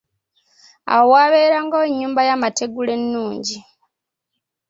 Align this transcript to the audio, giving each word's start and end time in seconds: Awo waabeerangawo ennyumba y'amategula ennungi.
Awo 0.93 1.05
waabeerangawo 1.11 1.85
ennyumba 1.89 2.21
y'amategula 2.27 2.91
ennungi. 2.99 3.57